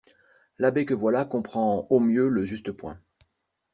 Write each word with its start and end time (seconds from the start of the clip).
L'abbé 0.57 0.87
que 0.87 0.95
voilà 0.95 1.25
comprend 1.25 1.85
au 1.91 1.99
mieux 1.99 2.27
le 2.27 2.43
juste 2.43 2.71
point. 2.71 2.99